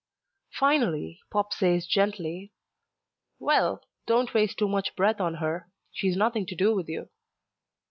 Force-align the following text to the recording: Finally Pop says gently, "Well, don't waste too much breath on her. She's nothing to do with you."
Finally 0.59 1.19
Pop 1.29 1.53
says 1.53 1.85
gently, 1.85 2.51
"Well, 3.37 3.83
don't 4.07 4.33
waste 4.33 4.57
too 4.57 4.67
much 4.67 4.95
breath 4.95 5.21
on 5.21 5.35
her. 5.35 5.69
She's 5.91 6.17
nothing 6.17 6.47
to 6.47 6.55
do 6.55 6.73
with 6.75 6.89
you." 6.89 7.11